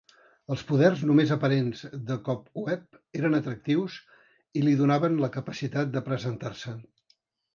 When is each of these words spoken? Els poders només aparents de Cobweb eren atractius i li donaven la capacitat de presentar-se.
Els 0.53 0.61
poders 0.69 1.01
només 1.09 1.33
aparents 1.33 1.83
de 2.07 2.15
Cobweb 2.29 2.97
eren 3.19 3.37
atractius 3.39 3.97
i 4.61 4.63
li 4.67 4.75
donaven 4.81 5.21
la 5.25 5.31
capacitat 5.39 5.95
de 5.99 6.03
presentar-se. 6.11 6.77